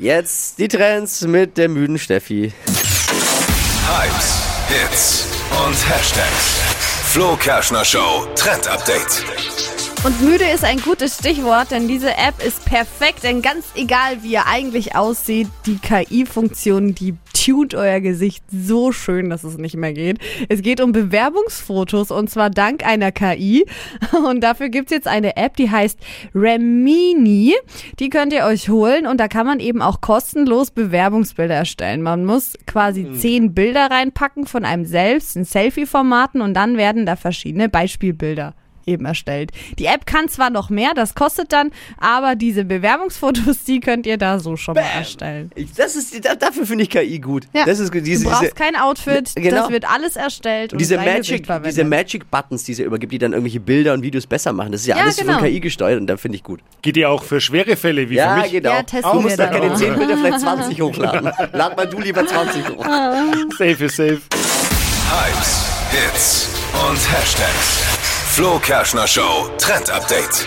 Jetzt 0.00 0.58
die 0.58 0.66
Trends 0.66 1.20
mit 1.26 1.58
der 1.58 1.68
müden 1.68 1.98
Steffi. 1.98 2.54
Hypes, 3.86 4.46
Hits 4.68 5.26
und 5.50 5.74
Hashtags. 5.74 6.58
Flo 7.12 7.36
Kerschner 7.36 7.84
Show 7.84 8.26
Trend 8.34 8.66
Update. 8.66 9.22
Und 10.02 10.22
müde 10.22 10.46
ist 10.48 10.64
ein 10.64 10.80
gutes 10.80 11.16
Stichwort, 11.16 11.70
denn 11.72 11.86
diese 11.86 12.16
App 12.16 12.42
ist 12.42 12.64
perfekt, 12.64 13.24
denn 13.24 13.42
ganz 13.42 13.66
egal 13.74 14.22
wie 14.22 14.32
ihr 14.32 14.46
eigentlich 14.46 14.96
aussieht, 14.96 15.48
die 15.66 15.76
KI-Funktion, 15.76 16.94
die 16.94 17.14
tunt 17.40 17.74
euer 17.74 18.00
Gesicht 18.00 18.44
so 18.50 18.92
schön, 18.92 19.30
dass 19.30 19.44
es 19.44 19.56
nicht 19.56 19.76
mehr 19.76 19.92
geht. 19.92 20.18
Es 20.48 20.60
geht 20.60 20.80
um 20.80 20.92
Bewerbungsfotos 20.92 22.10
und 22.10 22.28
zwar 22.28 22.50
dank 22.50 22.84
einer 22.84 23.12
KI. 23.12 23.64
Und 24.28 24.42
dafür 24.42 24.68
gibt's 24.68 24.92
jetzt 24.92 25.08
eine 25.08 25.36
App, 25.36 25.56
die 25.56 25.70
heißt 25.70 25.98
Remini. 26.34 27.54
Die 27.98 28.10
könnt 28.10 28.32
ihr 28.32 28.44
euch 28.44 28.68
holen 28.68 29.06
und 29.06 29.18
da 29.18 29.28
kann 29.28 29.46
man 29.46 29.60
eben 29.60 29.82
auch 29.82 30.00
kostenlos 30.00 30.70
Bewerbungsbilder 30.70 31.54
erstellen. 31.54 32.02
Man 32.02 32.24
muss 32.24 32.54
quasi 32.66 33.12
zehn 33.12 33.54
Bilder 33.54 33.90
reinpacken 33.90 34.46
von 34.46 34.64
einem 34.64 34.84
selbst 34.84 35.36
in 35.36 35.44
Selfie-Formaten 35.44 36.40
und 36.40 36.54
dann 36.54 36.76
werden 36.76 37.06
da 37.06 37.16
verschiedene 37.16 37.68
Beispielbilder 37.68 38.54
eben 38.86 39.04
erstellt. 39.06 39.50
Die 39.78 39.86
App 39.86 40.06
kann 40.06 40.28
zwar 40.28 40.50
noch 40.50 40.70
mehr, 40.70 40.92
das 40.94 41.14
kostet 41.14 41.52
dann, 41.52 41.70
aber 41.98 42.34
diese 42.34 42.64
Bewerbungsfotos, 42.64 43.64
die 43.64 43.80
könnt 43.80 44.06
ihr 44.06 44.16
da 44.18 44.38
so 44.40 44.56
schon 44.56 44.74
mal 44.74 44.80
erstellen. 44.82 45.50
Ich, 45.54 45.72
das 45.74 45.96
ist, 45.96 46.24
da- 46.24 46.34
dafür 46.34 46.66
finde 46.66 46.84
ich 46.84 46.90
KI 46.90 47.18
gut. 47.18 47.46
Ja. 47.52 47.64
Das 47.64 47.78
ist 47.78 47.92
gut. 47.92 48.06
Diese, 48.06 48.24
du 48.24 48.30
brauchst 48.30 48.42
diese, 48.42 48.54
kein 48.54 48.76
Outfit, 48.76 49.32
Genau. 49.36 49.62
das 49.62 49.70
wird 49.70 49.90
alles 49.90 50.16
erstellt 50.16 50.72
und 50.72 50.80
diese 50.80 50.96
dein 50.96 51.04
Magic, 51.04 51.46
diese 51.64 51.84
Magic 51.84 52.30
Buttons, 52.30 52.64
die 52.64 52.74
sie 52.74 52.82
übergibt, 52.82 53.12
die 53.12 53.18
dann 53.18 53.32
irgendwelche 53.32 53.60
Bilder 53.60 53.92
und 53.94 54.02
Videos 54.02 54.26
besser 54.26 54.52
machen. 54.52 54.72
Das 54.72 54.82
ist 54.82 54.86
ja, 54.86 54.96
Ja, 54.96 55.02
alles 55.04 55.16
genau. 55.16 55.34
von 55.38 55.44
KI 55.44 55.60
gesteuert 55.60 56.00
und 56.00 56.06
da 56.06 56.16
finde 56.16 56.36
ich 56.36 56.42
gut. 56.44 56.60
Geht 56.82 56.96
ja 56.96 57.08
auch 57.08 57.22
für 57.22 57.40
schwere 57.40 57.76
Fälle 57.76 58.08
wie 58.10 58.14
Ja, 58.16 58.36
für 58.36 58.42
mich. 58.42 58.52
genau. 58.52 58.70
Ja, 58.70 58.82
testen 58.82 59.12
du 59.12 59.20
musst 59.20 59.38
da 59.38 59.46
keine 59.46 59.72
auch. 59.72 59.76
10 59.76 59.94
Bilder, 59.96 60.16
vielleicht 60.16 60.40
20 60.40 60.80
hochladen. 60.80 61.30
Lad 61.52 61.76
mal 61.76 61.86
du 61.86 61.98
lieber 62.00 62.26
20 62.26 62.68
hoch. 62.70 62.84
Safe 62.84 63.84
ist 63.84 63.96
safe. 63.96 64.20
Hypes, 65.10 65.66
Hits 65.90 66.48
und 66.88 66.96
Hashtags. 67.12 68.19
Flo 68.32 68.60
Kerschner 68.60 69.08
Show 69.08 69.50
Trend 69.58 69.90
Update. 69.90 70.46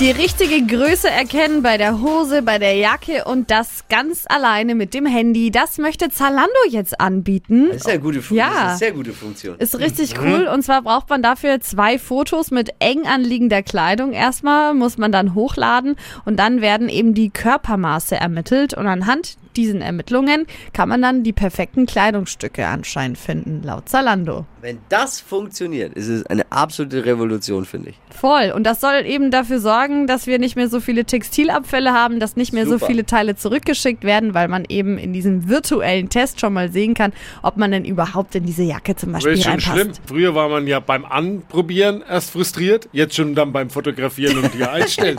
Die 0.00 0.10
richtige 0.10 0.66
Größe 0.66 1.08
erkennen 1.08 1.62
bei 1.62 1.78
der 1.78 2.00
Hose, 2.00 2.42
bei 2.42 2.58
der 2.58 2.74
Jacke 2.74 3.24
und 3.26 3.52
das 3.52 3.84
ganz 3.88 4.24
alleine 4.28 4.74
mit 4.74 4.92
dem 4.92 5.06
Handy. 5.06 5.52
Das 5.52 5.78
möchte 5.78 6.08
Zalando 6.10 6.50
jetzt 6.68 7.00
anbieten. 7.00 7.68
Das 7.68 7.76
ist 7.76 7.86
ja 7.86 7.92
eine 7.92 8.02
gute 8.02 8.22
Funktion. 8.22 8.38
Ja. 8.38 8.48
Das 8.48 8.56
ist 8.56 8.68
eine 8.68 8.78
sehr 8.78 8.92
gute 8.92 9.12
Funktion. 9.12 9.56
Ist 9.58 9.78
richtig 9.78 10.18
cool. 10.20 10.48
Und 10.52 10.62
zwar 10.62 10.82
braucht 10.82 11.08
man 11.08 11.22
dafür 11.22 11.60
zwei 11.60 11.96
Fotos 11.96 12.50
mit 12.50 12.70
eng 12.80 13.06
anliegender 13.06 13.62
Kleidung. 13.62 14.12
Erstmal 14.12 14.74
muss 14.74 14.98
man 14.98 15.12
dann 15.12 15.34
hochladen 15.34 15.94
und 16.24 16.40
dann 16.40 16.60
werden 16.60 16.88
eben 16.88 17.14
die 17.14 17.30
Körpermaße 17.30 18.16
ermittelt. 18.16 18.74
Und 18.74 18.88
anhand 18.88 19.36
diesen 19.56 19.80
Ermittlungen 19.80 20.46
kann 20.72 20.88
man 20.88 21.00
dann 21.02 21.22
die 21.22 21.32
perfekten 21.32 21.86
Kleidungsstücke 21.86 22.66
anscheinend 22.66 23.18
finden, 23.18 23.62
laut 23.62 23.88
Zalando. 23.88 24.46
Wenn 24.60 24.78
das 24.88 25.20
funktioniert, 25.20 25.92
ist 25.94 26.08
es 26.08 26.24
eine 26.26 26.50
absolute 26.50 27.04
Revolution, 27.04 27.64
finde 27.66 27.90
ich. 27.90 28.00
Voll. 28.10 28.50
Und 28.54 28.64
das 28.64 28.80
soll 28.80 29.04
eben 29.04 29.30
dafür 29.30 29.60
sorgen, 29.60 30.06
dass 30.06 30.26
wir 30.26 30.38
nicht 30.38 30.56
mehr 30.56 30.68
so 30.68 30.80
viele 30.80 31.04
Textilabfälle 31.04 31.92
haben, 31.92 32.18
dass 32.20 32.36
nicht 32.36 32.52
mehr 32.52 32.64
so 32.64 32.72
Super. 32.74 32.86
viele 32.86 33.04
Teile 33.04 33.36
zurückgeschickt 33.36 34.04
werden, 34.04 34.32
weil 34.34 34.48
man 34.48 34.64
eben 34.68 34.96
in 34.96 35.12
diesem 35.12 35.48
virtuellen 35.48 36.08
Test 36.08 36.40
schon 36.40 36.52
mal 36.54 36.72
sehen 36.72 36.94
kann, 36.94 37.12
ob 37.42 37.56
man 37.58 37.72
denn 37.72 37.84
überhaupt 37.84 38.34
in 38.34 38.46
diese 38.46 38.62
Jacke 38.62 38.96
zum 38.96 39.12
Das 39.12 39.24
Beispiel 39.24 39.32
ist 39.34 39.42
schon 39.44 39.52
reinpasst. 39.52 39.74
schlimm. 39.74 39.92
Früher 40.06 40.34
war 40.34 40.48
man 40.48 40.66
ja 40.66 40.80
beim 40.80 41.04
Anprobieren 41.04 42.02
erst 42.08 42.30
frustriert, 42.30 42.88
jetzt 42.92 43.14
schon 43.16 43.34
dann 43.34 43.52
beim 43.52 43.68
Fotografieren 43.68 44.38
und 44.38 44.52
hier 44.52 44.72
einstellen. 44.72 45.18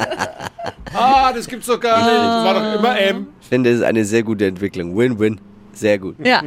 ah, 0.94 1.32
das 1.34 1.48
gibt's 1.48 1.68
doch 1.68 1.80
gar 1.80 1.98
nicht. 2.00 2.08
Das 2.16 2.46
war 2.46 2.54
doch 2.56 2.80
immer 2.80 3.00
M. 3.00 3.28
Ich 3.46 3.50
finde, 3.50 3.70
das 3.70 3.82
ist 3.82 3.86
eine 3.86 4.04
sehr 4.06 4.24
gute 4.24 4.48
Entwicklung. 4.48 4.98
Win-win. 4.98 5.40
Sehr 5.72 6.00
gut. 6.00 6.16
Ja. 6.26 6.42